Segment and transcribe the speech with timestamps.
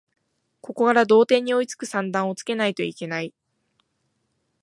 [0.61, 3.35] ここから同点に追いつく算段をつけないといけない